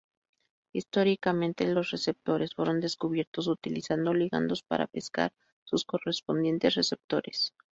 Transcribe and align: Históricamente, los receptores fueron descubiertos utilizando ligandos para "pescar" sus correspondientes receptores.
Históricamente, 0.73 1.67
los 1.71 1.91
receptores 1.91 2.55
fueron 2.55 2.79
descubiertos 2.79 3.45
utilizando 3.47 4.15
ligandos 4.15 4.63
para 4.63 4.87
"pescar" 4.87 5.31
sus 5.63 5.85
correspondientes 5.85 6.73
receptores. 6.73 7.53